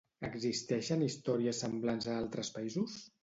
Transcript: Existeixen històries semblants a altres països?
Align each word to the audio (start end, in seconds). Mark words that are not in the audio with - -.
Existeixen 0.27 1.03
històries 1.07 1.61
semblants 1.65 2.09
a 2.09 2.17
altres 2.23 2.53
països? 2.59 2.97